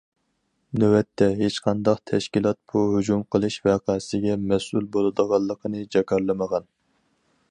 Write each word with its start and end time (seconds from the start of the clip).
نۆۋەتتە 0.83 1.25
ھېچقانداق 1.41 2.01
تەشكىلات 2.11 2.59
بۇ 2.73 2.81
ھۇجۇم 2.95 3.21
قىلىش 3.35 3.59
ۋەقەسىگە 3.67 4.39
مەسئۇل 4.53 4.89
بولىدىغانلىقىنى 4.97 5.85
جاكارلىمىغان. 5.97 6.69